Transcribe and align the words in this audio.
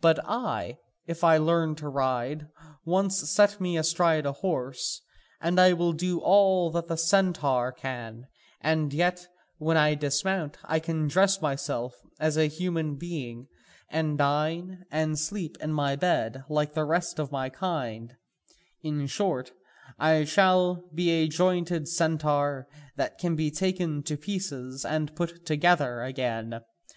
But 0.00 0.18
I, 0.26 0.78
if 1.06 1.22
I 1.22 1.36
learn 1.36 1.76
to 1.76 1.88
ride, 1.88 2.48
once 2.84 3.30
set 3.30 3.60
me 3.60 3.76
astride 3.78 4.24
my 4.24 4.32
horse, 4.32 5.02
and 5.40 5.60
I 5.60 5.72
will 5.72 5.92
do 5.92 6.18
all 6.18 6.72
that 6.72 6.88
the 6.88 6.96
centaur 6.96 7.70
can, 7.70 8.26
and 8.60 8.92
yet, 8.92 9.28
when 9.58 9.76
I 9.76 9.94
dismount, 9.94 10.58
I 10.64 10.80
can 10.80 11.06
dress 11.06 11.40
myself 11.40 11.94
as 12.18 12.36
a 12.36 12.48
human 12.48 12.96
being, 12.96 13.46
and 13.88 14.18
dine, 14.18 14.84
and 14.90 15.16
sleep 15.16 15.56
in 15.60 15.72
my 15.72 15.94
bed, 15.94 16.42
like 16.48 16.74
the 16.74 16.84
rest 16.84 17.20
of 17.20 17.30
my 17.30 17.48
kind: 17.48 18.16
in 18.82 19.06
short, 19.06 19.52
I 19.96 20.24
shall 20.24 20.90
be 20.92 21.08
a 21.10 21.28
jointed 21.28 21.86
centaur 21.86 22.66
that 22.96 23.16
can 23.16 23.36
be 23.36 23.52
taken 23.52 24.02
to 24.02 24.16
pieces 24.16 24.84
and 24.84 25.14
put 25.14 25.46
together 25.46 26.02
again. 26.02 26.62